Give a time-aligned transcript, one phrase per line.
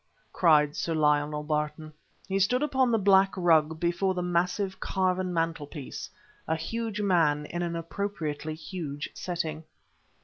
[0.33, 1.93] cried Sir Lionel Barton.
[2.27, 6.09] He stood upon the black rug before the massive, carven mantelpiece,
[6.47, 9.63] a huge man in an appropriately huge setting.